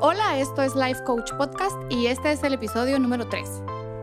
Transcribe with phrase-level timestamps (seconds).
[0.00, 3.48] Hola, esto es Life Coach Podcast y este es el episodio número 3.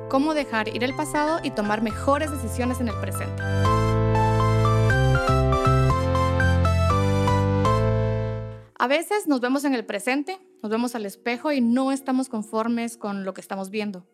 [0.10, 3.42] Cómo dejar ir el pasado y tomar mejores decisiones en el presente.
[8.78, 12.98] A veces nos vemos en el presente, nos vemos al espejo y no estamos conformes
[12.98, 14.06] con lo que estamos viendo.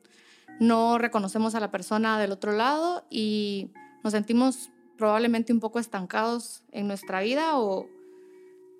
[0.59, 3.71] No reconocemos a la persona del otro lado y
[4.03, 4.69] nos sentimos
[4.99, 7.87] probablemente un poco estancados en nuestra vida o,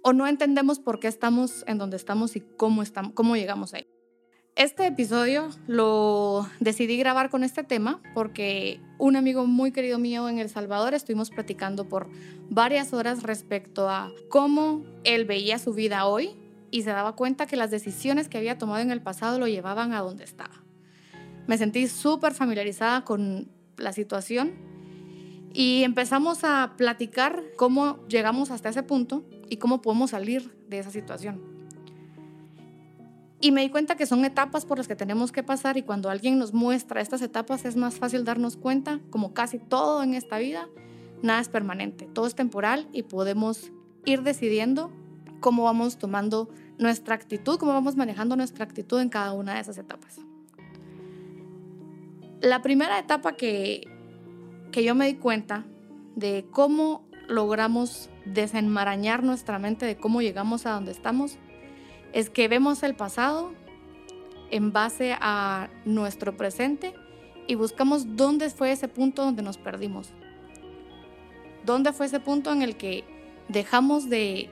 [0.04, 3.88] o no entendemos por qué estamos en donde estamos y cómo, estamos, cómo llegamos ahí.
[4.56, 10.40] Este episodio lo decidí grabar con este tema porque un amigo muy querido mío en
[10.40, 12.10] El Salvador estuvimos platicando por
[12.50, 16.36] varias horas respecto a cómo él veía su vida hoy
[16.70, 19.94] y se daba cuenta que las decisiones que había tomado en el pasado lo llevaban
[19.94, 20.64] a donde estaba.
[21.48, 24.54] Me sentí súper familiarizada con la situación
[25.54, 30.92] y empezamos a platicar cómo llegamos hasta ese punto y cómo podemos salir de esa
[30.92, 31.42] situación.
[33.42, 36.10] Y me di cuenta que son etapas por las que tenemos que pasar y cuando
[36.10, 40.38] alguien nos muestra estas etapas es más fácil darnos cuenta, como casi todo en esta
[40.38, 40.70] vida,
[41.22, 43.74] nada es permanente, todo es temporal y podemos
[44.06, 44.90] ir decidiendo
[45.42, 49.78] cómo vamos tomando nuestra actitud, cómo vamos manejando nuestra actitud en cada una de esas
[49.78, 50.22] etapas.
[52.40, 53.86] La primera etapa que,
[54.72, 55.66] que yo me di cuenta
[56.16, 61.38] de cómo logramos desenmarañar nuestra mente, de cómo llegamos a donde estamos,
[62.14, 63.52] es que vemos el pasado
[64.50, 66.94] en base a nuestro presente
[67.48, 70.12] y buscamos dónde fue ese punto donde nos perdimos.
[71.66, 73.04] ¿Dónde fue ese punto en el que
[73.48, 74.50] dejamos de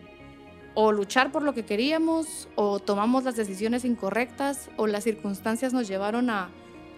[0.75, 5.87] o luchar por lo que queríamos o tomamos las decisiones incorrectas o las circunstancias nos
[5.87, 6.49] llevaron a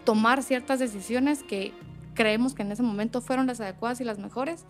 [0.04, 1.74] tomar ciertas decisiones que
[2.14, 4.66] creemos que en ese momento fueron las adecuadas y las mejores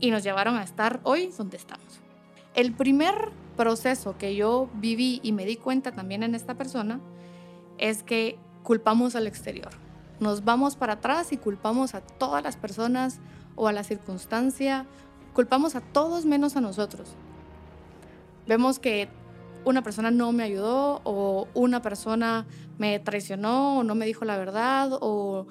[0.00, 2.00] y nos llevaron a estar hoy donde estamos?
[2.54, 3.14] El primer
[3.56, 7.00] proceso que yo viví y me di cuenta también en esta persona
[7.78, 9.70] es que culpamos al exterior.
[10.18, 13.20] Nos vamos para atrás y culpamos a todas las personas
[13.56, 14.86] o a la circunstancia,
[15.34, 17.14] culpamos a todos menos a nosotros.
[18.46, 19.08] Vemos que
[19.64, 22.46] una persona no me ayudó o una persona
[22.78, 25.46] me traicionó o no me dijo la verdad o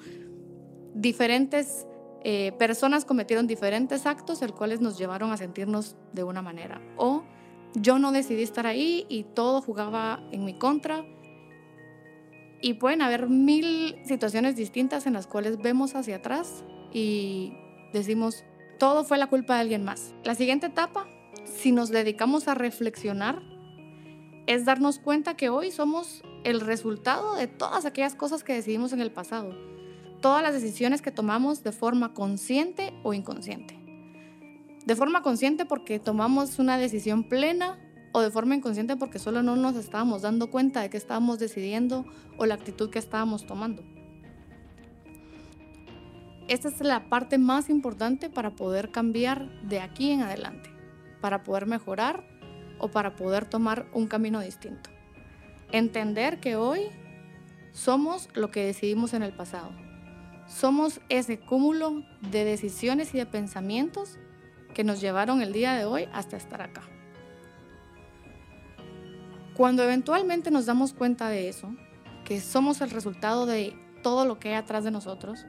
[0.94, 1.86] diferentes
[2.22, 6.80] eh, personas cometieron diferentes actos, el cuales nos llevaron a sentirnos de una manera.
[6.96, 7.24] O
[7.74, 11.04] yo no decidí estar ahí y todo jugaba en mi contra.
[12.62, 17.54] Y pueden haber mil situaciones distintas en las cuales vemos hacia atrás y
[17.94, 18.44] decimos,
[18.78, 20.14] todo fue la culpa de alguien más.
[20.24, 21.06] La siguiente etapa,
[21.44, 23.40] si nos dedicamos a reflexionar,
[24.46, 29.00] es darnos cuenta que hoy somos el resultado de todas aquellas cosas que decidimos en
[29.00, 29.54] el pasado.
[30.20, 33.80] Todas las decisiones que tomamos de forma consciente o inconsciente
[34.84, 37.78] de forma consciente porque tomamos una decisión plena
[38.12, 42.04] o de forma inconsciente porque solo no nos estábamos dando cuenta de que estábamos decidiendo
[42.38, 43.84] o la actitud que estábamos tomando.
[46.48, 50.70] Esta es la parte más importante para poder cambiar de aquí en adelante,
[51.20, 52.24] para poder mejorar
[52.80, 54.90] o para poder tomar un camino distinto.
[55.70, 56.88] Entender que hoy
[57.70, 59.70] somos lo que decidimos en el pasado.
[60.50, 64.18] Somos ese cúmulo de decisiones y de pensamientos
[64.74, 66.82] que nos llevaron el día de hoy hasta estar acá.
[69.56, 71.72] Cuando eventualmente nos damos cuenta de eso,
[72.24, 75.46] que somos el resultado de todo lo que hay atrás de nosotros,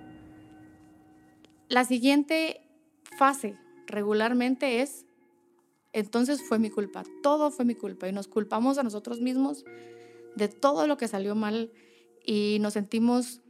[1.68, 2.62] la siguiente
[3.18, 3.58] fase
[3.88, 5.08] regularmente es,
[5.94, 9.66] entonces fue mi culpa, todo fue mi culpa y nos culpamos a nosotros mismos
[10.36, 11.72] de todo lo que salió mal
[12.24, 13.42] y nos sentimos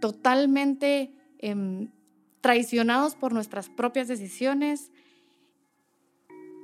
[0.00, 1.90] totalmente em,
[2.40, 4.90] traicionados por nuestras propias decisiones,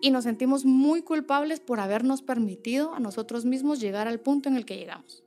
[0.01, 4.57] y nos sentimos muy culpables por habernos permitido a nosotros mismos llegar al punto en
[4.57, 5.23] el que llegamos.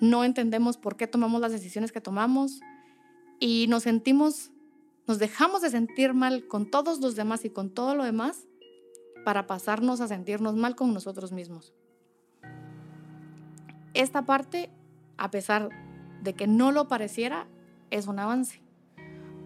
[0.00, 2.60] No entendemos por qué tomamos las decisiones que tomamos
[3.38, 4.50] y nos sentimos,
[5.06, 8.46] nos dejamos de sentir mal con todos los demás y con todo lo demás
[9.24, 11.74] para pasarnos a sentirnos mal con nosotros mismos.
[13.92, 14.70] Esta parte,
[15.18, 15.68] a pesar
[16.22, 17.46] de que no lo pareciera,
[17.90, 18.62] es un avance.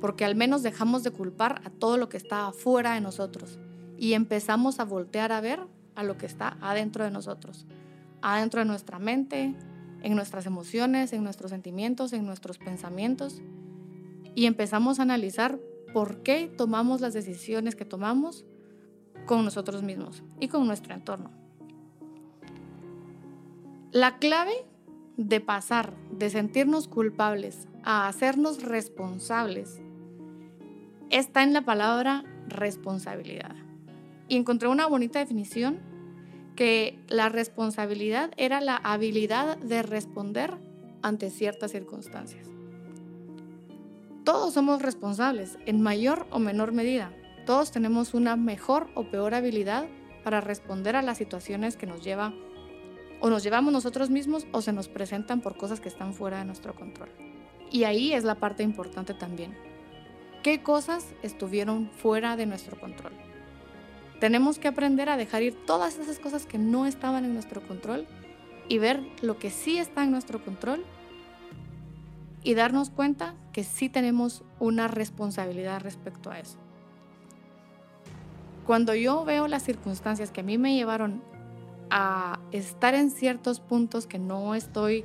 [0.00, 3.59] Porque al menos dejamos de culpar a todo lo que está afuera de nosotros
[3.99, 5.61] y empezamos a voltear a ver
[5.94, 7.67] a lo que está adentro de nosotros,
[8.21, 9.55] adentro de nuestra mente,
[10.03, 13.41] en nuestras emociones, en nuestros sentimientos, en nuestros pensamientos.
[14.35, 15.59] Y empezamos a analizar
[15.93, 18.44] por qué tomamos las decisiones que tomamos
[19.26, 21.31] con nosotros mismos y con nuestro entorno.
[23.93, 24.53] La clave
[25.16, 29.81] de pasar de sentirnos culpables a hacernos responsables
[31.11, 33.55] está en la palabra responsabilidad.
[34.28, 35.78] Y encontré una bonita definición
[36.56, 40.55] que la responsabilidad era la habilidad de responder
[41.02, 42.49] ante ciertas circunstancias.
[44.25, 47.12] Todos somos responsables, en mayor o menor medida.
[47.44, 49.87] Todos tenemos una mejor o peor habilidad
[50.22, 52.32] para responder a las situaciones que nos lleva
[53.25, 56.44] o nos llevamos nosotros mismos o se nos presentan por cosas que están fuera de
[56.44, 57.09] nuestro control.
[57.71, 59.56] Y ahí es la parte importante también.
[60.43, 63.15] ¿Qué cosas estuvieron fuera de nuestro control?
[64.21, 68.06] Tenemos que aprender a dejar ir todas esas cosas que no estaban en nuestro control
[68.69, 70.85] y ver lo que sí está en nuestro control
[72.43, 76.59] y darnos cuenta que sí tenemos una responsabilidad respecto a eso.
[78.67, 81.23] Cuando yo veo las circunstancias que a mí me llevaron
[81.91, 85.05] a estar en ciertos puntos que no estoy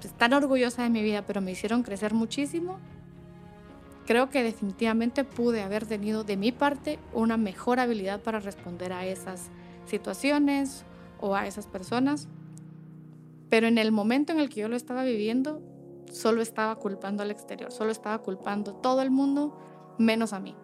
[0.00, 2.78] pues, tan orgullosa de mi vida, pero me hicieron crecer muchísimo,
[4.06, 9.06] creo que definitivamente pude haber tenido de mi parte una mejor habilidad para responder a
[9.06, 9.50] esas
[9.86, 10.84] situaciones
[11.20, 12.28] o a esas personas.
[13.48, 15.62] Pero en el momento en el que yo lo estaba viviendo,
[16.10, 19.56] solo estaba culpando al exterior, solo estaba culpando todo el mundo
[19.98, 20.56] menos a mí.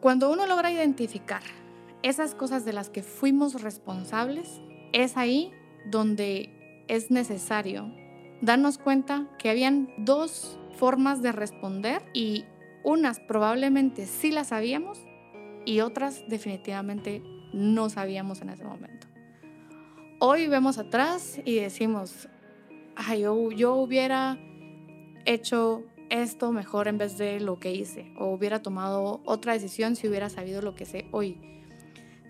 [0.00, 1.42] Cuando uno logra identificar
[2.02, 4.60] esas cosas de las que fuimos responsables,
[4.94, 5.52] es ahí
[5.84, 7.92] donde es necesario
[8.40, 12.44] darnos cuenta que habían dos formas de responder y
[12.84, 14.98] unas probablemente sí las sabíamos
[15.66, 19.06] y otras definitivamente no sabíamos en ese momento.
[20.20, 22.28] Hoy vemos atrás y decimos,
[22.94, 24.38] Ay, yo, yo hubiera
[25.24, 30.06] hecho esto mejor en vez de lo que hice o hubiera tomado otra decisión si
[30.06, 31.38] hubiera sabido lo que sé hoy.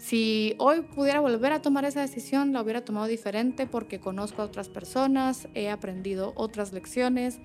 [0.05, 4.45] Si hoy pudiera volver a tomar esa decisión, la hubiera tomado diferente porque conozco a
[4.45, 7.41] otras personas, he aprendido otras lecciones,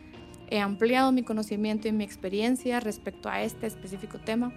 [0.49, 4.51] he ampliado mi conocimiento y mi experiencia respecto a este específico tema.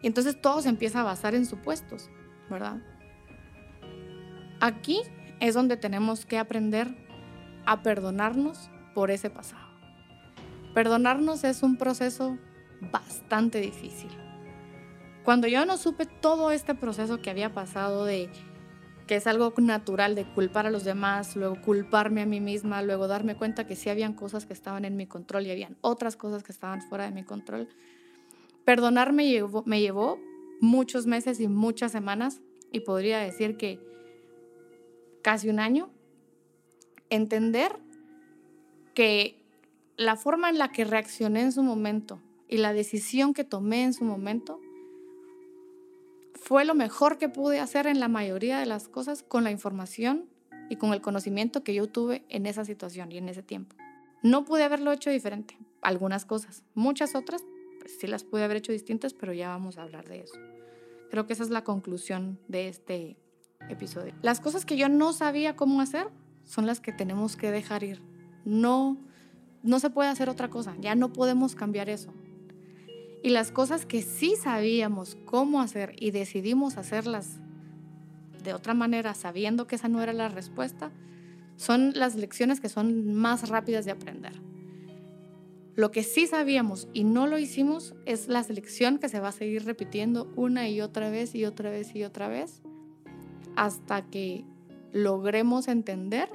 [0.00, 2.10] Y entonces todo se empieza a basar en supuestos,
[2.48, 2.76] ¿verdad?
[4.60, 5.00] Aquí
[5.40, 6.94] es donde tenemos que aprender
[7.64, 9.66] a perdonarnos por ese pasado.
[10.74, 12.38] Perdonarnos es un proceso
[12.92, 14.25] bastante difícil.
[15.26, 18.30] Cuando yo no supe todo este proceso que había pasado de
[19.08, 23.08] que es algo natural de culpar a los demás, luego culparme a mí misma, luego
[23.08, 26.44] darme cuenta que sí habían cosas que estaban en mi control y habían otras cosas
[26.44, 27.68] que estaban fuera de mi control.
[28.64, 29.24] Perdonarme
[29.64, 30.20] me llevó
[30.60, 32.40] muchos meses y muchas semanas
[32.70, 33.80] y podría decir que
[35.22, 35.90] casi un año.
[37.10, 37.72] Entender
[38.94, 39.44] que
[39.96, 43.92] la forma en la que reaccioné en su momento y la decisión que tomé en
[43.92, 44.60] su momento
[46.36, 50.28] fue lo mejor que pude hacer en la mayoría de las cosas con la información
[50.68, 53.76] y con el conocimiento que yo tuve en esa situación y en ese tiempo.
[54.22, 57.44] No pude haberlo hecho diferente, algunas cosas, muchas otras
[57.80, 60.34] pues sí las pude haber hecho distintas, pero ya vamos a hablar de eso.
[61.10, 63.16] Creo que esa es la conclusión de este
[63.68, 64.12] episodio.
[64.22, 66.08] Las cosas que yo no sabía cómo hacer
[66.44, 68.02] son las que tenemos que dejar ir
[68.44, 68.96] no,
[69.62, 72.12] no se puede hacer otra cosa, ya no podemos cambiar eso.
[73.26, 77.40] Y las cosas que sí sabíamos cómo hacer y decidimos hacerlas
[78.44, 80.92] de otra manera, sabiendo que esa no era la respuesta,
[81.56, 84.40] son las lecciones que son más rápidas de aprender.
[85.74, 89.32] Lo que sí sabíamos y no lo hicimos es la lección que se va a
[89.32, 92.62] seguir repitiendo una y otra vez y otra vez y otra vez
[93.56, 94.44] hasta que
[94.92, 96.28] logremos entender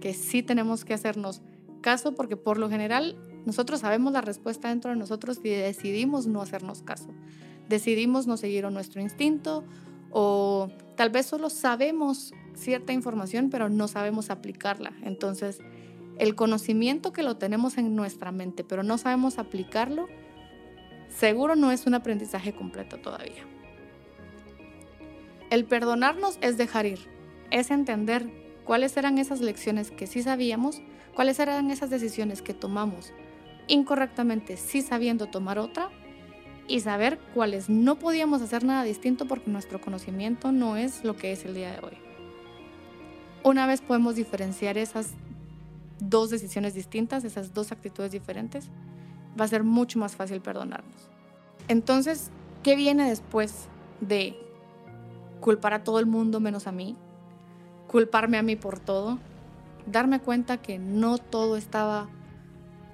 [0.00, 1.42] que sí tenemos que hacernos
[1.82, 6.42] caso porque por lo general nosotros sabemos la respuesta dentro de nosotros y decidimos no
[6.42, 7.14] hacernos caso.
[7.68, 9.64] Decidimos no seguir nuestro instinto
[10.10, 14.92] o tal vez solo sabemos cierta información pero no sabemos aplicarla.
[15.02, 15.60] Entonces,
[16.18, 20.08] el conocimiento que lo tenemos en nuestra mente pero no sabemos aplicarlo,
[21.08, 23.46] seguro no es un aprendizaje completo todavía.
[25.50, 26.98] El perdonarnos es dejar ir,
[27.52, 28.28] es entender
[28.64, 30.82] cuáles eran esas lecciones que sí sabíamos,
[31.14, 33.12] cuáles eran esas decisiones que tomamos
[33.68, 35.90] incorrectamente, sí sabiendo tomar otra,
[36.68, 41.30] y saber cuáles no podíamos hacer nada distinto porque nuestro conocimiento no es lo que
[41.30, 41.98] es el día de hoy.
[43.44, 45.12] Una vez podemos diferenciar esas
[46.00, 48.68] dos decisiones distintas, esas dos actitudes diferentes,
[49.40, 51.08] va a ser mucho más fácil perdonarnos.
[51.68, 52.30] Entonces,
[52.64, 53.68] ¿qué viene después
[54.00, 54.36] de
[55.40, 56.96] culpar a todo el mundo menos a mí?
[57.86, 59.18] culparme a mí por todo,
[59.86, 62.08] darme cuenta que no todo estaba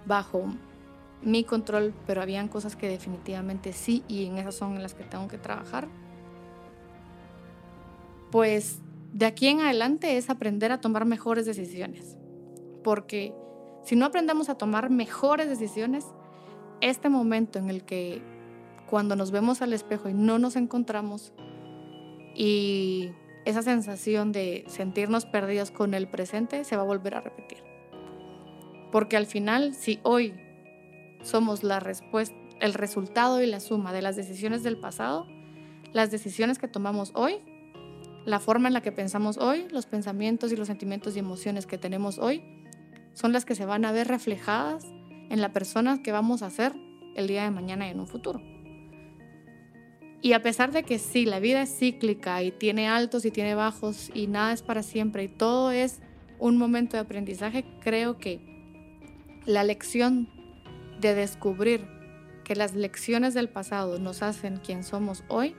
[0.07, 0.45] bajo
[1.23, 5.05] mi control, pero habían cosas que definitivamente sí y en esas son en las que
[5.05, 5.89] tengo que trabajar.
[8.31, 8.81] Pues
[9.13, 12.17] de aquí en adelante es aprender a tomar mejores decisiones,
[12.83, 13.35] porque
[13.85, 16.07] si no aprendemos a tomar mejores decisiones,
[16.81, 18.23] este momento en el que
[18.89, 21.33] cuando nos vemos al espejo y no nos encontramos
[22.35, 23.11] y
[23.45, 27.72] esa sensación de sentirnos perdidos con el presente se va a volver a repetir.
[28.93, 30.35] Porque al final, si hoy
[31.23, 31.63] somos
[32.61, 35.27] el resultado y la suma de las decisiones del pasado,
[35.93, 37.37] las decisiones que tomamos hoy,
[38.27, 41.79] la forma en la que pensamos hoy, los pensamientos y los sentimientos y emociones que
[41.79, 42.43] tenemos hoy,
[43.15, 44.85] son las que se van a ver reflejadas
[45.31, 46.73] en la persona que vamos a ser
[47.17, 48.43] el día de mañana y en un futuro.
[50.21, 53.55] Y a pesar de que sí, la vida es cíclica y tiene altos y tiene
[53.55, 56.01] bajos y nada es para siempre y todo es
[56.39, 58.52] un momento de aprendizaje, creo que
[59.47, 60.29] la lección
[61.01, 61.87] de descubrir
[62.45, 65.57] que las lecciones del pasado nos hacen quien somos hoy,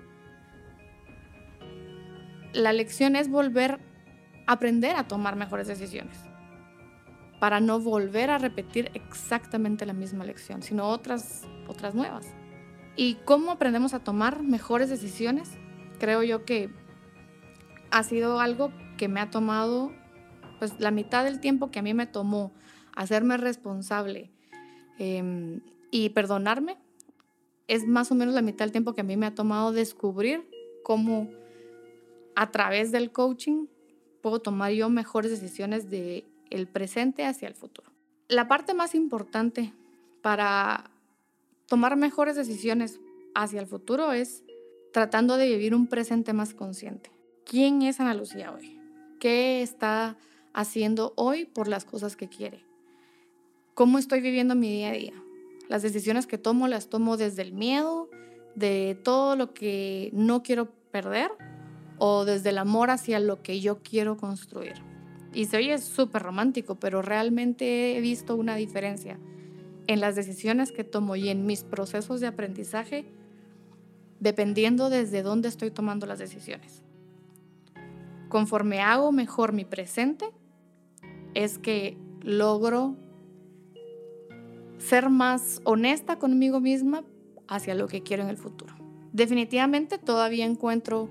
[2.54, 3.80] la lección es volver
[4.46, 6.18] a aprender a tomar mejores decisiones
[7.40, 12.26] para no volver a repetir exactamente la misma lección, sino otras, otras nuevas.
[12.96, 15.50] ¿Y cómo aprendemos a tomar mejores decisiones?
[16.00, 16.70] Creo yo que
[17.92, 19.92] ha sido algo que me ha tomado,
[20.60, 22.54] pues la mitad del tiempo que a mí me tomó
[22.96, 24.32] hacerme responsable
[24.98, 26.78] em, y perdonarme,
[27.68, 30.48] es más o menos la mitad del tiempo que a mí me ha tomado descubrir
[30.84, 31.30] cómo
[32.36, 33.68] a través del coaching
[34.22, 37.92] puedo tomar yo mejores decisiones de el presente hacia el futuro.
[38.28, 39.74] La parte más importante
[40.22, 40.90] para
[41.68, 43.00] tomar mejores decisiones
[43.36, 44.44] hacia el futuro es
[44.92, 47.12] tratando de vivir un presente más consciente.
[47.46, 48.80] ¿Quién es Ana Lucía hoy?
[49.20, 50.18] ¿Qué está
[50.54, 52.64] haciendo hoy por las cosas que quiere?
[53.74, 55.14] ¿Cómo estoy viviendo mi día a día?
[55.68, 58.08] Las decisiones que tomo las tomo desde el miedo,
[58.54, 61.32] de todo lo que no quiero perder
[61.98, 64.76] o desde el amor hacia lo que yo quiero construir.
[65.34, 69.18] Y se oye súper romántico, pero realmente he visto una diferencia
[69.88, 73.06] en las decisiones que tomo y en mis procesos de aprendizaje,
[74.20, 76.84] dependiendo desde dónde estoy tomando las decisiones.
[78.30, 80.30] Conforme hago mejor mi presente,
[81.34, 82.98] es que logro
[84.88, 87.04] ser más honesta conmigo misma
[87.48, 88.76] hacia lo que quiero en el futuro.
[89.12, 91.10] Definitivamente todavía encuentro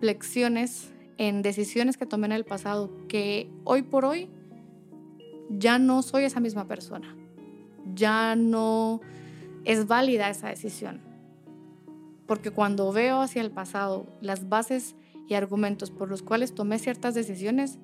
[0.00, 4.28] lecciones en decisiones que tomé en el pasado que hoy por hoy
[5.50, 7.16] ya no soy esa misma persona
[7.94, 9.00] ya no
[9.64, 11.00] es válida esa decisión.
[12.26, 14.94] Porque cuando veo hacia el pasado las bases
[15.28, 17.78] y argumentos por los cuales tomé ciertas decisiones,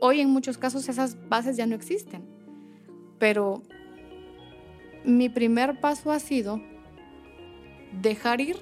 [0.00, 2.24] hoy en muchos casos esas bases ya no existen.
[3.18, 3.62] Pero
[5.04, 6.60] mi primer paso ha sido
[7.92, 8.56] dejar ir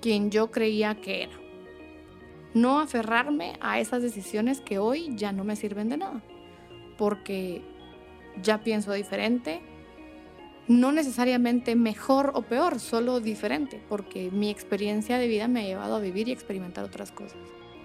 [0.00, 1.32] quien yo creía que era.
[2.54, 6.20] No aferrarme a esas decisiones que hoy ya no me sirven de nada.
[6.98, 7.62] Porque
[8.42, 9.60] ya pienso diferente,
[10.68, 15.96] no necesariamente mejor o peor, solo diferente, porque mi experiencia de vida me ha llevado
[15.96, 17.38] a vivir y experimentar otras cosas.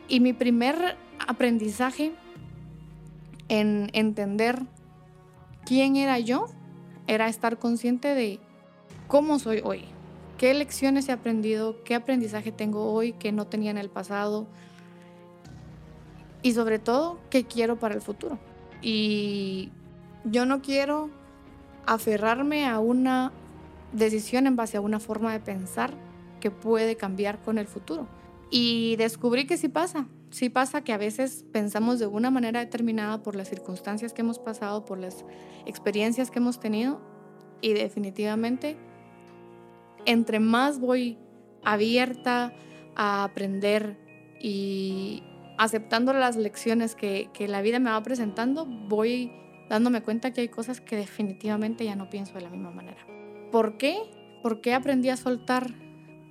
[0.07, 0.97] Y mi primer
[1.27, 2.11] aprendizaje
[3.49, 4.61] en entender
[5.65, 6.47] quién era yo
[7.07, 8.39] era estar consciente de
[9.07, 9.85] cómo soy hoy,
[10.37, 14.47] qué lecciones he aprendido, qué aprendizaje tengo hoy que no tenía en el pasado
[16.41, 18.39] y sobre todo qué quiero para el futuro.
[18.81, 19.71] Y
[20.23, 21.09] yo no quiero
[21.85, 23.31] aferrarme a una
[23.93, 25.93] decisión en base a una forma de pensar
[26.39, 28.07] que puede cambiar con el futuro.
[28.51, 33.23] Y descubrí que sí pasa, sí pasa que a veces pensamos de una manera determinada
[33.23, 35.25] por las circunstancias que hemos pasado, por las
[35.65, 37.01] experiencias que hemos tenido
[37.61, 38.77] y definitivamente
[40.05, 41.17] entre más voy
[41.63, 42.53] abierta
[42.95, 43.97] a aprender
[44.39, 45.23] y
[45.57, 49.31] aceptando las lecciones que, que la vida me va presentando, voy
[49.69, 53.05] dándome cuenta que hay cosas que definitivamente ya no pienso de la misma manera.
[53.51, 53.97] ¿Por qué?
[54.43, 55.73] Porque aprendí a soltar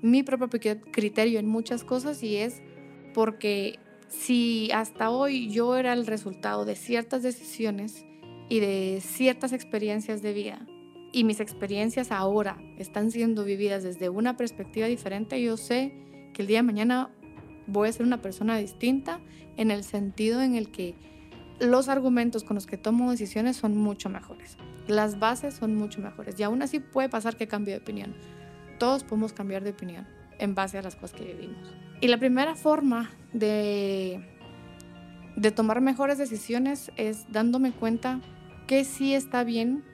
[0.03, 0.49] mi propio
[0.93, 2.63] criterio en muchas cosas y es
[3.15, 3.79] porque
[4.19, 8.07] si hasta hoy yo era el resultado de ciertas decisiones
[8.49, 10.67] y de ciertas experiencias de vida
[11.13, 15.95] y mis experiencias ahora están siendo vividas desde una perspectiva diferente, yo sé
[16.33, 17.11] que el día de mañana
[17.67, 19.21] voy a ser una persona distinta
[19.57, 20.95] en el sentido en el que
[21.61, 24.57] los argumentos con los que tomo decisiones son mucho mejores.
[24.89, 26.39] Las bases son mucho mejores.
[26.39, 28.15] Y aún así puede pasar que cambie de opinión.
[28.79, 30.07] Todos podemos cambiar de opinión
[30.39, 31.75] en base a las cosas que vivimos.
[32.01, 34.27] Y la primera forma de,
[35.37, 38.21] de tomar mejores decisiones es dándome cuenta
[38.67, 39.85] que sí está bien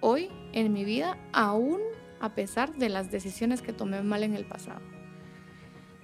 [0.00, 1.80] hoy en mi vida, aún
[2.20, 4.80] a pesar de las decisiones que tomé mal en el pasado.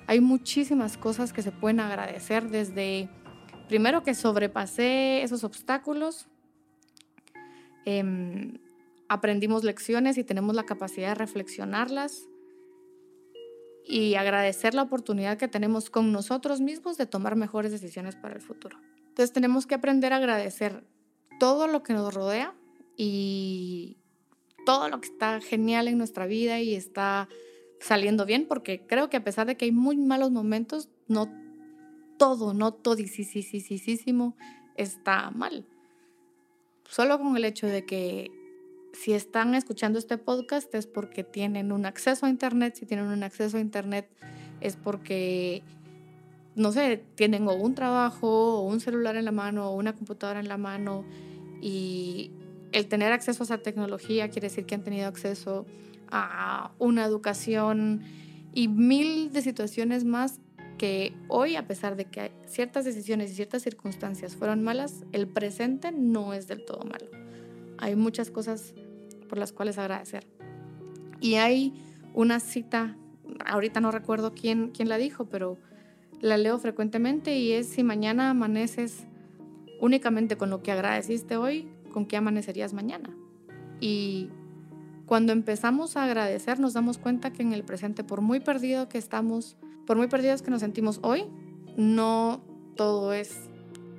[0.06, 3.08] Hay muchísimas cosas que se pueden agradecer desde
[3.68, 6.28] primero que sobrepasé esos obstáculos,
[7.84, 8.58] em,
[9.08, 12.28] aprendimos lecciones y tenemos la capacidad de reflexionarlas.
[13.86, 18.40] Y agradecer la oportunidad que tenemos con nosotros mismos de tomar mejores decisiones para el
[18.40, 18.78] futuro.
[19.08, 20.84] Entonces tenemos que aprender a agradecer
[21.38, 22.54] todo lo que nos rodea
[22.96, 23.98] y
[24.64, 27.28] todo lo que está genial en nuestra vida y está
[27.80, 31.30] saliendo bien, porque creo que a pesar de que hay muy malos momentos, no
[32.16, 32.96] todo, no todo
[34.76, 35.66] está mal.
[36.88, 38.30] Solo con el hecho de que
[38.94, 42.76] si están escuchando este podcast es porque tienen un acceso a Internet.
[42.76, 44.08] Si tienen un acceso a Internet
[44.60, 45.62] es porque,
[46.54, 50.40] no sé, tienen o un trabajo, o un celular en la mano, o una computadora
[50.40, 51.04] en la mano.
[51.60, 52.30] Y
[52.72, 55.66] el tener acceso a esa tecnología quiere decir que han tenido acceso
[56.10, 58.02] a una educación
[58.52, 60.40] y mil de situaciones más
[60.78, 65.92] que hoy, a pesar de que ciertas decisiones y ciertas circunstancias fueron malas, el presente
[65.92, 67.06] no es del todo malo.
[67.78, 68.74] Hay muchas cosas
[69.34, 70.28] por las cuales agradecer.
[71.20, 71.74] Y hay
[72.14, 72.96] una cita,
[73.44, 75.58] ahorita no recuerdo quién, quién la dijo, pero
[76.20, 79.08] la leo frecuentemente y es si mañana amaneces
[79.80, 83.10] únicamente con lo que agradeciste hoy, ¿con qué amanecerías mañana?
[83.80, 84.28] Y
[85.04, 88.98] cuando empezamos a agradecer nos damos cuenta que en el presente, por muy perdido que
[88.98, 91.24] estamos, por muy perdidos que nos sentimos hoy,
[91.76, 92.40] no
[92.76, 93.50] todo es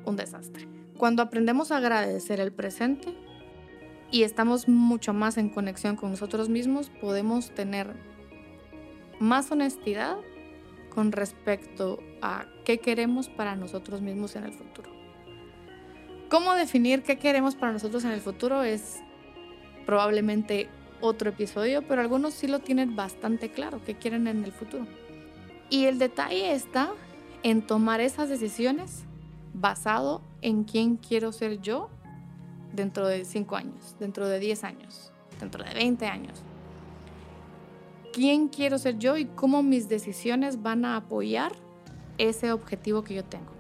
[0.06, 0.66] un desastre.
[0.98, 3.14] Cuando aprendemos a agradecer el presente,
[4.16, 7.98] y estamos mucho más en conexión con nosotros mismos, podemos tener
[9.20, 10.16] más honestidad
[10.90, 14.90] con respecto a qué queremos para nosotros mismos en el futuro.
[16.30, 18.64] ¿Cómo definir qué queremos para nosotros en el futuro?
[18.64, 19.02] Es
[19.86, 20.70] probablemente
[21.02, 24.88] otro episodio, pero algunos sí lo tienen bastante claro, qué quieren en el futuro.
[25.70, 26.94] Y el detalle está
[27.44, 29.04] en tomar esas decisiones
[29.54, 31.90] basado en quién quiero ser yo
[32.76, 36.44] dentro de 5 años, dentro de 10 años, dentro de 20 años.
[38.14, 41.52] ¿Quién quiero ser yo y cómo mis decisiones van a apoyar
[42.18, 43.52] ese objetivo que yo tengo?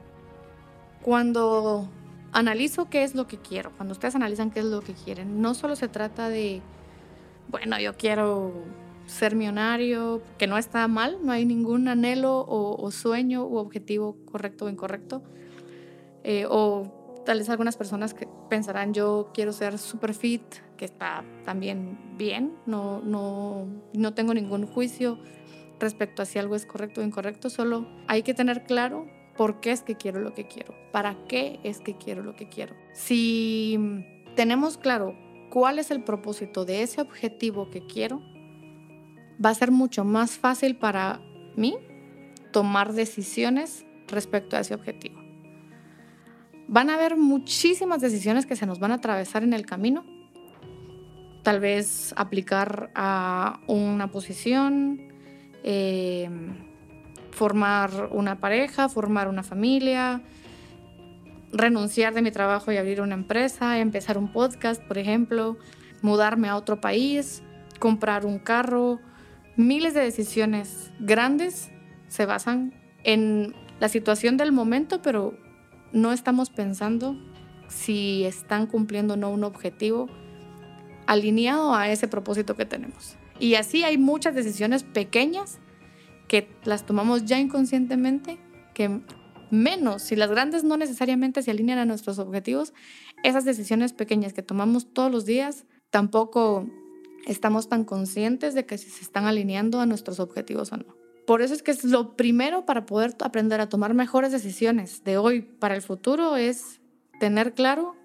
[1.01, 1.89] Cuando
[2.31, 5.53] analizo qué es lo que quiero, cuando ustedes analizan qué es lo que quieren, no
[5.53, 6.61] solo se trata de,
[7.49, 8.53] bueno, yo quiero
[9.07, 14.65] ser millonario, que no está mal, no hay ningún anhelo o, sueño u objetivo correcto
[14.65, 15.21] o incorrecto,
[16.23, 20.43] eh, o Tal vez algunas personas que pensarán yo quiero ser super fit,
[20.77, 25.19] que está también bien, no, no, no tengo ningún juicio
[25.79, 29.71] respecto a si algo es correcto o incorrecto, solo hay que tener claro por qué
[29.71, 32.75] es que quiero lo que quiero, para qué es que quiero lo que quiero.
[32.93, 33.77] Si
[34.35, 35.15] tenemos claro
[35.49, 38.21] cuál es el propósito de ese objetivo que quiero,
[39.43, 41.21] va a ser mucho más fácil para
[41.55, 41.77] mí
[42.51, 45.24] tomar decisiones respecto a ese objetivo.
[46.67, 50.03] Van a haber muchísimas decisiones que se nos van a atravesar en el camino.
[51.43, 55.13] Tal vez aplicar a una posición,
[55.63, 56.29] eh,
[57.31, 60.23] formar una pareja, formar una familia,
[61.51, 65.57] renunciar de mi trabajo y abrir una empresa, empezar un podcast, por ejemplo,
[66.01, 67.43] mudarme a otro país,
[67.79, 68.99] comprar un carro.
[69.55, 71.69] Miles de decisiones grandes
[72.07, 72.73] se basan
[73.03, 75.37] en la situación del momento, pero
[75.95, 77.15] no estamos pensando
[77.69, 80.07] si están cumpliendo o no un objetivo
[81.07, 83.15] alineado a ese propósito que tenemos.
[83.39, 85.59] Y así hay muchas decisiones pequeñas
[86.27, 88.37] que las tomamos ya inconscientemente,
[88.73, 89.01] que
[89.51, 92.73] menos, si las grandes no necesariamente se alinean a nuestros objetivos,
[93.23, 96.67] esas decisiones pequeñas que tomamos todos los días tampoco
[97.25, 101.04] estamos tan conscientes de que si se están alineando a nuestros objetivos o no.
[101.25, 105.17] Por eso es que es lo primero para poder aprender a tomar mejores decisiones de
[105.17, 106.79] hoy para el futuro es
[107.19, 107.95] tener claro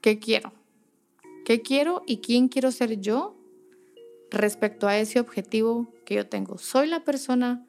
[0.00, 0.52] qué quiero,
[1.44, 3.36] qué quiero y quién quiero ser yo
[4.30, 6.56] respecto a ese objetivo que yo tengo.
[6.56, 7.66] ¿Soy la persona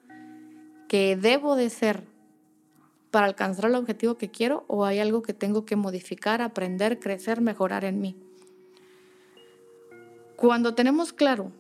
[0.88, 2.04] que debo de ser
[3.12, 7.42] para alcanzar el objetivo que quiero o hay algo que tengo que modificar, aprender, crecer,
[7.42, 8.16] mejorar en mí?
[10.38, 11.52] Cuando tenemos claro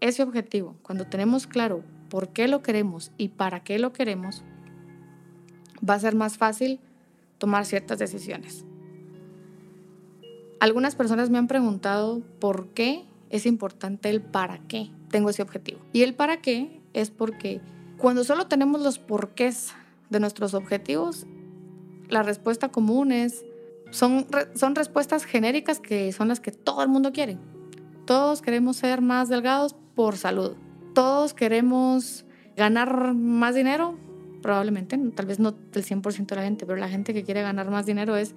[0.00, 4.42] ese objetivo, cuando tenemos claro por qué lo queremos y para qué lo queremos,
[5.88, 6.80] va a ser más fácil
[7.38, 8.64] tomar ciertas decisiones.
[10.60, 15.80] Algunas personas me han preguntado por qué es importante el para qué tengo ese objetivo.
[15.92, 17.60] Y el para qué es porque
[17.98, 19.72] cuando solo tenemos los porqués
[20.08, 21.26] de nuestros objetivos,
[22.08, 23.44] la respuesta común es,
[23.90, 27.36] son, son respuestas genéricas que son las que todo el mundo quiere.
[28.06, 30.56] Todos queremos ser más delgados por salud
[30.96, 32.24] todos queremos
[32.56, 33.98] ganar más dinero,
[34.40, 37.70] probablemente, tal vez no del 100% de la gente, pero la gente que quiere ganar
[37.70, 38.34] más dinero es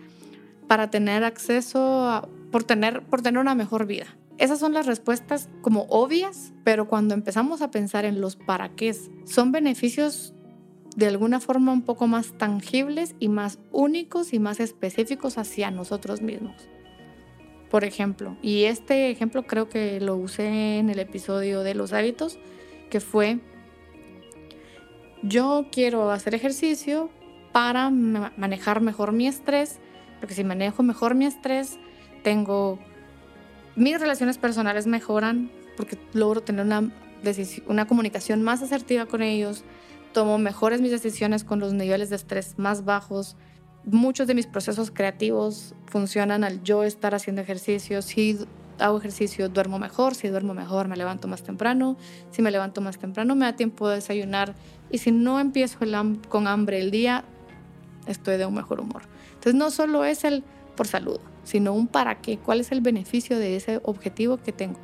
[0.68, 4.08] para tener acceso, a, por, tener, por tener una mejor vida.
[4.38, 8.94] esas son las respuestas como obvias, pero cuando empezamos a pensar en los para qué,
[9.24, 10.34] son beneficios
[10.98, 16.22] de alguna forma un poco más tangibles y más únicos y más específicos hacia nosotros
[16.22, 16.68] mismos.
[17.70, 22.40] Por ejemplo, y este ejemplo creo que lo usé en el episodio de los hábitos,
[22.90, 23.40] que fue,
[25.22, 27.12] yo quiero hacer ejercicio
[27.52, 29.80] para manejar mejor mi estrés,
[30.20, 31.78] porque si manejo mejor mi estrés,
[32.24, 32.80] tengo
[33.76, 36.92] mis relaciones personales mejoran porque logro tener una,
[37.68, 39.64] una comunicación más asertiva con ellos,
[40.12, 43.38] tomo mejores mis decisiones con los niveles de estrés más bajos.
[43.86, 48.02] Muchos de mis procesos creativos funcionan al yo estar haciendo ejercicio.
[48.02, 48.38] Si
[48.78, 50.16] hago ejercicio, duermo mejor.
[50.16, 51.98] Si duermo mejor, me levanto más temprano.
[52.32, 54.56] Si me levanto más temprano, me da tiempo de desayunar.
[54.92, 55.80] Y si no empiezo
[56.28, 57.24] con hambre el día,
[58.08, 59.04] estoy de un mejor humor.
[59.30, 60.44] Entonces, no solo es el
[60.76, 64.80] por salud, sino un para qué, cuál es el beneficio de ese objetivo que tengo.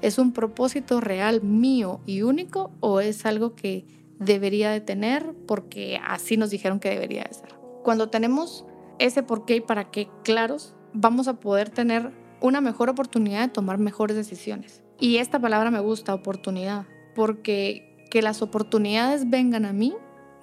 [0.00, 3.84] ¿Es un propósito real mío y único o es algo que
[4.18, 7.57] debería de tener porque así nos dijeron que debería de ser?
[7.88, 8.66] Cuando tenemos
[8.98, 13.48] ese por qué y para qué claros, vamos a poder tener una mejor oportunidad de
[13.48, 14.82] tomar mejores decisiones.
[15.00, 19.94] Y esta palabra me gusta, oportunidad, porque que las oportunidades vengan a mí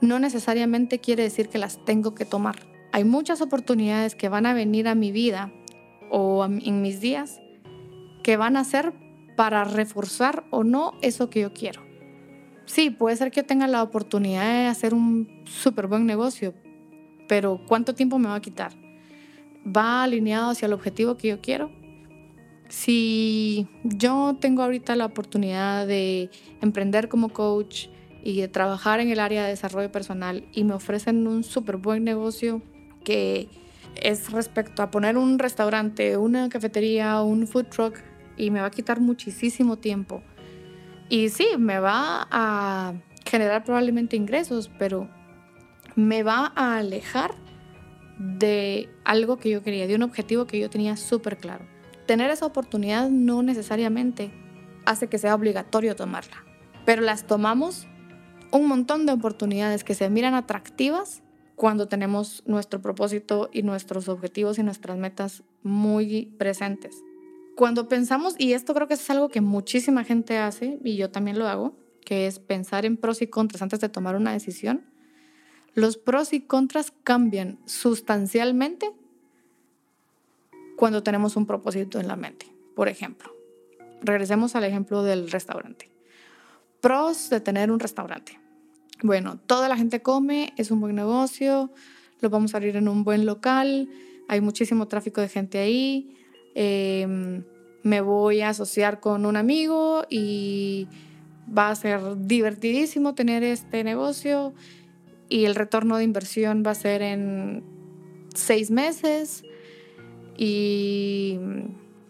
[0.01, 2.55] no necesariamente quiere decir que las tengo que tomar.
[2.91, 5.53] Hay muchas oportunidades que van a venir a mi vida
[6.09, 7.41] o en mis días
[8.23, 8.91] que van a ser
[9.35, 11.83] para reforzar o no eso que yo quiero.
[12.65, 16.55] Sí, puede ser que yo tenga la oportunidad de hacer un súper buen negocio,
[17.27, 18.73] pero ¿cuánto tiempo me va a quitar?
[19.65, 21.71] ¿Va alineado hacia el objetivo que yo quiero?
[22.69, 26.29] Si yo tengo ahorita la oportunidad de
[26.61, 27.87] emprender como coach
[28.23, 32.03] y de trabajar en el área de desarrollo personal y me ofrecen un súper buen
[32.03, 32.61] negocio,
[33.03, 33.49] que
[34.01, 37.99] es respecto a poner un restaurante, una cafetería, un food truck
[38.35, 40.23] y me va a quitar muchísimo tiempo.
[41.07, 42.93] Y sí, me va a
[43.25, 45.09] generar probablemente ingresos, pero
[45.95, 47.33] me va a alejar
[48.17, 51.65] de algo que yo quería, de un objetivo que yo tenía súper claro.
[52.05, 54.31] Tener esa oportunidad no necesariamente
[54.85, 56.43] hace que sea obligatorio tomarla,
[56.85, 57.87] pero las tomamos
[58.51, 61.23] un montón de oportunidades que se miran atractivas
[61.55, 67.03] cuando tenemos nuestro propósito y nuestros objetivos y nuestras metas muy presentes.
[67.55, 71.39] Cuando pensamos, y esto creo que es algo que muchísima gente hace, y yo también
[71.39, 74.83] lo hago, que es pensar en pros y contras antes de tomar una decisión,
[75.75, 78.91] los pros y contras cambian sustancialmente
[80.77, 82.47] cuando tenemos un propósito en la mente.
[82.75, 83.31] Por ejemplo,
[84.01, 85.91] regresemos al ejemplo del restaurante.
[86.81, 88.39] Pros de tener un restaurante.
[89.03, 91.69] Bueno, toda la gente come, es un buen negocio,
[92.21, 93.89] lo vamos a abrir en un buen local,
[94.29, 96.15] hay muchísimo tráfico de gente ahí,
[96.55, 97.43] em,
[97.83, 100.87] me voy a asociar con un amigo y
[101.55, 104.53] va a ser divertidísimo tener este negocio
[105.29, 107.63] y el retorno de inversión va a ser en
[108.33, 109.43] seis meses
[110.37, 111.39] y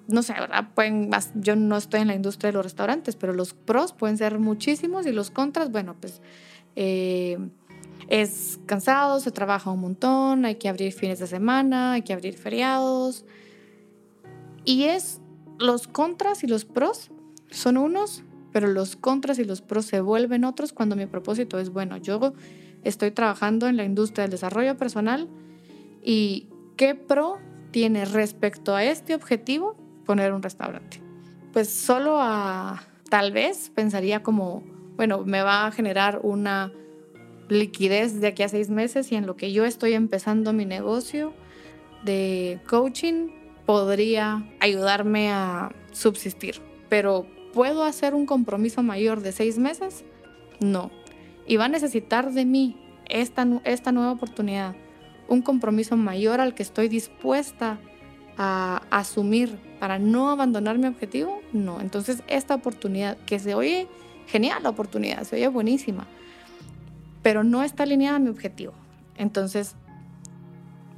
[0.08, 0.70] no sé, ¿verdad?
[0.76, 4.40] Pueden, yo no estoy en la industria de los restaurantes, pero los pros pueden ser
[4.40, 6.22] muchísimos y los contras, bueno, pues
[6.76, 7.38] eh,
[8.08, 12.36] es cansado, se trabaja un montón, hay que abrir fines de semana, hay que abrir
[12.38, 13.26] feriados.
[14.64, 15.22] Y es
[15.58, 17.10] los contras y los pros
[17.50, 21.70] son unos, pero los contras y los pros se vuelven otros cuando mi propósito es,
[21.70, 22.34] bueno, yo
[22.86, 25.28] estoy trabajando en la industria del desarrollo personal
[26.02, 27.40] y qué pro
[27.72, 31.02] tiene respecto a este objetivo poner un restaurante.
[31.52, 34.64] Pues solo a, tal vez pensaría como
[34.96, 36.72] bueno, me va a generar una
[37.50, 41.34] liquidez de aquí a seis meses y en lo que yo estoy empezando mi negocio
[42.04, 43.30] de coaching
[43.66, 46.62] podría ayudarme a subsistir.
[46.90, 50.06] Pero ¿puedo hacer un compromiso mayor de seis meses?
[50.60, 50.92] No.
[51.48, 52.78] Y va a necesitar de mí
[53.08, 54.76] esta, esta nueva oportunidad,
[55.28, 57.80] un compromiso mayor al que estoy dispuesta
[58.38, 61.42] a asumir para no abandonar mi objetivo.
[61.54, 61.80] No.
[61.82, 63.88] Entonces esta oportunidad que se oye
[64.28, 66.08] genial la oportunidad, se oye buenísima,
[67.22, 68.74] pero no está alineada a mi objetivo.
[69.18, 69.76] Entonces,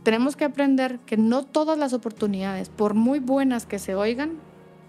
[0.03, 4.39] tenemos que aprender que no todas las oportunidades, por muy buenas que se oigan,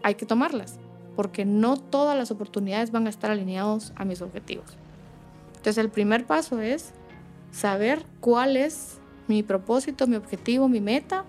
[0.03, 0.79] hay que tomarlas,
[1.17, 4.77] porque no todas las oportunidades van a estar alineados a mis objetivos.
[5.69, 6.95] Entonces, el primer paso es
[7.51, 11.27] saber cuál es mi propósito, mi objetivo, mi meta.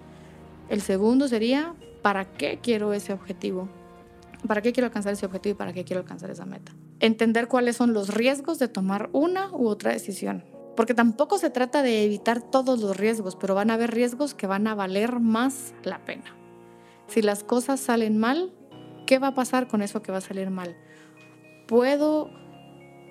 [0.69, 3.67] El segundo sería, ¿para qué quiero ese objetivo?
[4.47, 6.71] ¿Para qué quiero alcanzar ese objetivo y para qué quiero alcanzar esa meta?
[7.01, 10.45] entender cuáles son los riesgos de tomar una u otra decisión.
[10.77, 14.47] Porque tampoco se trata de evitar todos los riesgos, pero van a haber riesgos que
[14.47, 16.33] van a valer más la pena.
[17.07, 18.53] Si las cosas salen mal,
[19.05, 20.77] ¿qué va a pasar con eso que va a salir mal?
[21.67, 22.29] Puedo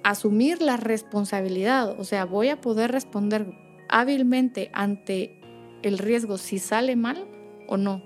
[0.08, 3.52] asumir la responsabilidad, o sea, voy a poder responder
[3.90, 5.38] hábilmente ante
[5.82, 7.26] el riesgo si sale mal
[7.68, 8.02] o no.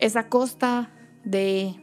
[0.00, 0.92] Es a costa
[1.24, 1.74] de,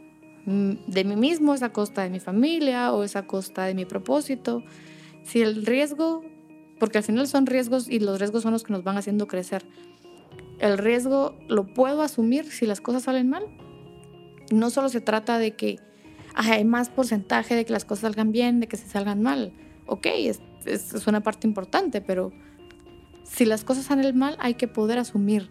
[0.45, 3.85] de mí mismo, es a costa de mi familia o es a costa de mi
[3.85, 4.63] propósito.
[5.23, 6.23] Si el riesgo,
[6.79, 9.65] porque al final son riesgos y los riesgos son los que nos van haciendo crecer,
[10.59, 13.43] el riesgo lo puedo asumir si las cosas salen mal.
[14.51, 15.79] No solo se trata de que
[16.35, 19.53] hay más porcentaje de que las cosas salgan bien, de que se salgan mal.
[19.85, 22.31] Ok, es, es una parte importante, pero
[23.23, 25.49] si las cosas salen mal, hay que poder asumir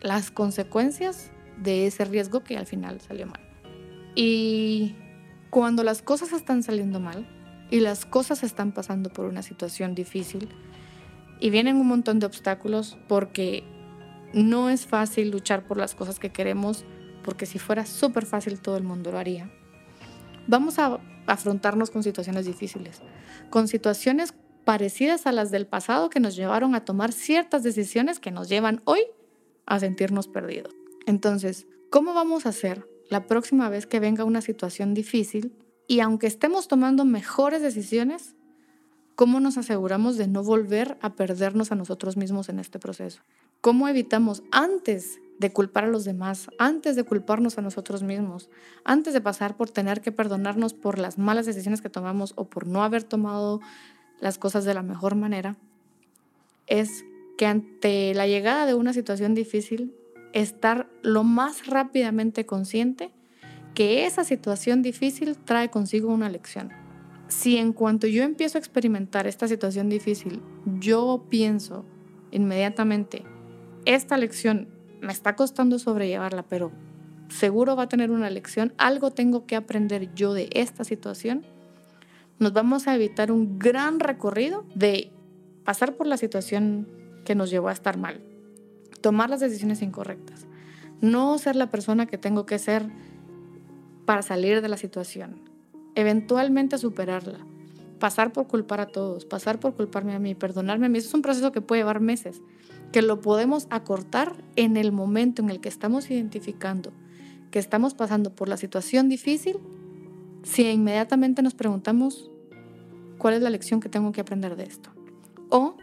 [0.00, 3.40] las consecuencias de ese riesgo que al final salió mal.
[4.14, 4.96] Y
[5.50, 7.26] cuando las cosas están saliendo mal
[7.70, 10.48] y las cosas están pasando por una situación difícil
[11.40, 13.64] y vienen un montón de obstáculos porque
[14.32, 16.84] no es fácil luchar por las cosas que queremos,
[17.24, 19.50] porque si fuera súper fácil todo el mundo lo haría.
[20.46, 23.02] Vamos a afrontarnos con situaciones difíciles,
[23.50, 28.30] con situaciones parecidas a las del pasado que nos llevaron a tomar ciertas decisiones que
[28.30, 29.00] nos llevan hoy
[29.66, 30.74] a sentirnos perdidos.
[31.06, 36.26] Entonces, ¿cómo vamos a hacer la próxima vez que venga una situación difícil y aunque
[36.26, 38.36] estemos tomando mejores decisiones,
[39.16, 43.22] cómo nos aseguramos de no volver a perdernos a nosotros mismos en este proceso?
[43.60, 48.50] ¿Cómo evitamos antes de culpar a los demás, antes de culparnos a nosotros mismos,
[48.84, 52.66] antes de pasar por tener que perdonarnos por las malas decisiones que tomamos o por
[52.66, 53.60] no haber tomado
[54.20, 55.56] las cosas de la mejor manera,
[56.66, 57.06] es
[57.38, 59.94] que ante la llegada de una situación difícil,
[60.34, 63.10] estar lo más rápidamente consciente
[63.74, 66.70] que esa situación difícil trae consigo una lección.
[67.28, 70.42] Si en cuanto yo empiezo a experimentar esta situación difícil,
[70.80, 71.86] yo pienso
[72.30, 73.22] inmediatamente,
[73.86, 74.68] esta lección
[75.00, 76.72] me está costando sobrellevarla, pero
[77.28, 81.44] seguro va a tener una lección, algo tengo que aprender yo de esta situación,
[82.38, 85.12] nos vamos a evitar un gran recorrido de
[85.64, 86.88] pasar por la situación
[87.24, 88.22] que nos llevó a estar mal,
[89.00, 90.46] tomar las decisiones incorrectas,
[91.00, 92.86] no ser la persona que tengo que ser
[94.06, 95.42] para salir de la situación,
[95.94, 97.38] eventualmente superarla,
[97.98, 100.98] pasar por culpar a todos, pasar por culparme a mí, perdonarme a mí.
[100.98, 102.40] Eso es un proceso que puede llevar meses,
[102.92, 106.92] que lo podemos acortar en el momento en el que estamos identificando
[107.50, 109.58] que estamos pasando por la situación difícil,
[110.42, 112.30] si inmediatamente nos preguntamos
[113.18, 114.90] cuál es la lección que tengo que aprender de esto.
[115.48, 115.74] O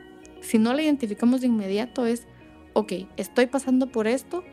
[0.42, 2.26] si no la identificamos de inmediato es,
[2.74, 4.44] ok, estoy pasando por esto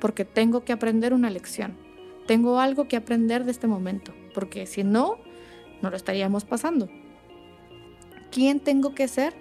[0.00, 1.76] porque tengo que aprender una lección.
[2.26, 5.18] Tengo algo que aprender de este momento, porque si no,
[5.82, 6.88] no lo estaríamos pasando.
[8.30, 9.34] ¿Quién tengo que ser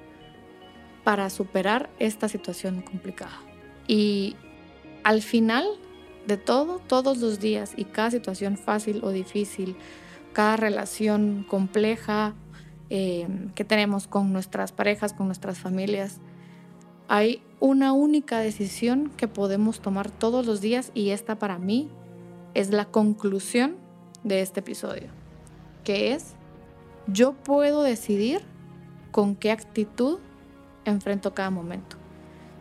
[1.04, 3.40] para superar esta situación complicada?
[3.88, 4.36] Y
[5.04, 5.66] al final
[6.28, 9.76] de todo, todos los días y cada situación fácil o difícil,
[10.32, 12.34] cada relación compleja
[12.90, 16.20] eh, que tenemos con nuestras parejas, con nuestras familias.
[17.08, 21.90] Hay una única decisión que podemos tomar todos los días y esta para mí
[22.54, 23.76] es la conclusión
[24.24, 25.10] de este episodio,
[25.84, 26.36] que es,
[27.08, 28.42] yo puedo decidir
[29.12, 30.20] con qué actitud
[30.86, 31.98] enfrento cada momento.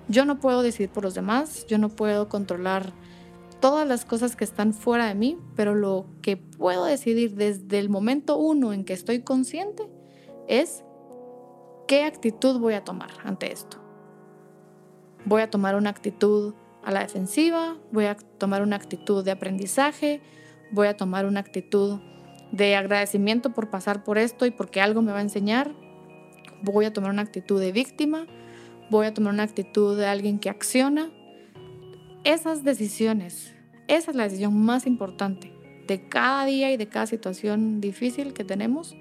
[0.09, 2.93] Yo no puedo decidir por los demás, yo no puedo controlar
[3.61, 7.89] todas las cosas que están fuera de mí, pero lo que puedo decidir desde el
[7.89, 9.89] momento uno en que estoy consciente
[10.49, 10.85] es
[11.87, 13.79] qué actitud voy a tomar ante esto.
[15.25, 20.21] Voy a tomar una actitud a la defensiva, voy a tomar una actitud de aprendizaje,
[20.73, 22.01] voy a tomar una actitud
[22.51, 25.73] de agradecimiento por pasar por esto y porque algo me va a enseñar,
[26.63, 28.27] voy a tomar una actitud de víctima,
[28.91, 31.11] voy a tomar una actitud de alguien que acciona.
[32.25, 33.55] Esas decisiones,
[33.89, 35.53] esa es la decisión más importante
[35.87, 38.97] de cada día y de cada situación difícil que tenemos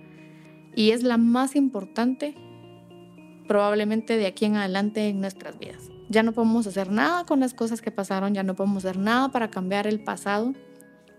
[0.75, 2.35] y es la más importante
[3.47, 5.89] probablemente de aquí en adelante en nuestras vidas.
[6.09, 9.29] Ya no podemos hacer nada con las cosas que pasaron, ya no podemos hacer nada
[9.29, 10.53] para cambiar el pasado.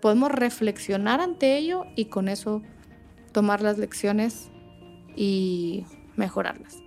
[0.01, 2.61] Podemos reflexionar ante ello y con eso
[3.31, 4.51] tomar las lecciones
[5.15, 6.77] y mejorarlas.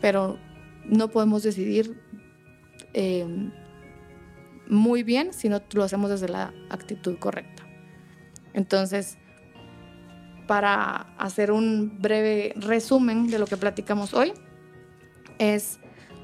[0.00, 0.38] Pero
[0.84, 2.00] no podemos decidir
[2.94, 3.26] eh,
[4.68, 7.62] muy bien si no lo hacemos desde la actitud correcta.
[8.54, 9.18] Entonces,
[10.46, 14.32] para hacer un breve resumen de lo que platicamos hoy,
[15.38, 15.78] es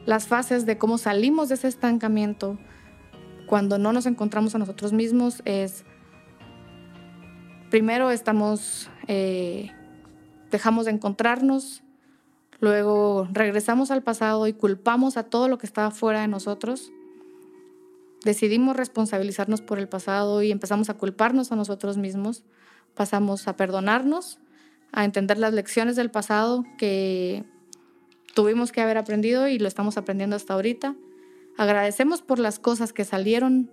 [0.06, 2.58] las fases de cómo salimos de ese estancamiento
[3.46, 5.42] cuando no nos encontramos a nosotros mismos.
[5.44, 5.84] Es,
[7.70, 9.70] primero estamos, eh,
[10.50, 11.82] dejamos de encontrarnos,
[12.60, 16.92] luego regresamos al pasado y culpamos a todo lo que estaba fuera de nosotros.
[18.24, 22.42] decidimos responsabilizarnos por el pasado y empezamos a culparnos a nosotros mismos,
[22.94, 24.40] pasamos a perdonarnos,
[24.92, 27.44] a entender las lecciones del pasado que
[28.34, 30.96] tuvimos que haber aprendido y lo estamos aprendiendo hasta ahorita.
[31.56, 33.70] Agradecemos por las cosas que salieron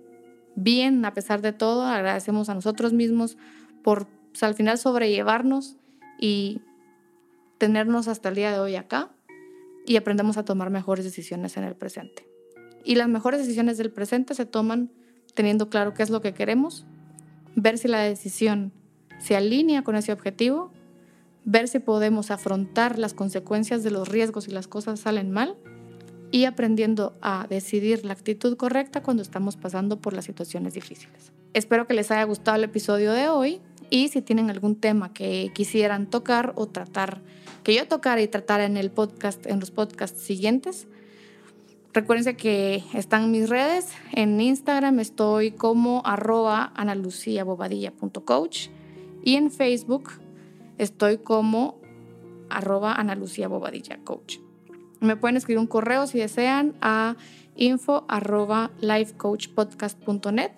[0.54, 3.36] bien a pesar de todo, agradecemos a nosotros mismos
[3.82, 5.76] por pues, al final sobrellevarnos
[6.18, 6.60] y
[7.58, 9.10] tenernos hasta el día de hoy acá
[9.86, 12.28] y aprendemos a tomar mejores decisiones en el presente.
[12.84, 14.92] Y las mejores decisiones del presente se toman
[15.34, 16.86] teniendo claro qué es lo que queremos,
[17.54, 18.72] ver si la decisión
[19.18, 20.72] se alinea con ese objetivo,
[21.44, 25.56] ver si podemos afrontar las consecuencias de los riesgos si las cosas salen mal
[26.30, 31.32] y aprendiendo a decidir la actitud correcta cuando estamos pasando por las situaciones difíciles.
[31.54, 33.60] Espero que les haya gustado el episodio de hoy
[33.90, 37.22] y si tienen algún tema que quisieran tocar o tratar,
[37.62, 40.86] que yo tocara y tratara en el podcast, en los podcasts siguientes,
[41.96, 43.90] Recuérdense que están mis redes.
[44.12, 48.68] En Instagram estoy como arroba analuciabobadilla.coach
[49.24, 50.10] y en Facebook
[50.76, 51.80] estoy como
[52.50, 54.40] arroba analuciabobadilla.coach.
[55.00, 57.16] Me pueden escribir un correo si desean a
[57.54, 58.06] info
[58.82, 60.52] lifecoachpodcast.net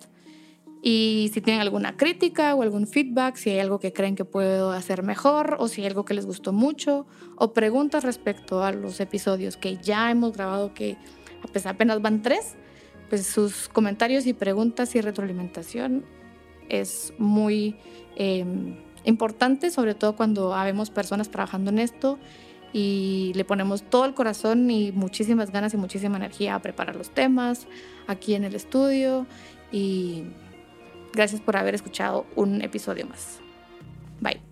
[0.81, 4.71] y si tienen alguna crítica o algún feedback, si hay algo que creen que puedo
[4.71, 8.99] hacer mejor o si hay algo que les gustó mucho o preguntas respecto a los
[9.01, 10.97] episodios que ya hemos grabado que
[11.51, 12.55] pues apenas van tres,
[13.09, 16.05] pues sus comentarios y preguntas y retroalimentación
[16.69, 17.75] es muy
[18.15, 22.19] em, importante, sobre todo cuando habemos personas trabajando en esto
[22.71, 27.09] y le ponemos todo el corazón y muchísimas ganas y muchísima energía a preparar los
[27.09, 27.67] temas
[28.07, 29.25] aquí en el estudio
[29.71, 30.23] y
[31.13, 33.39] gracias por haber escuchado un episodio más.
[34.19, 34.48] Bye.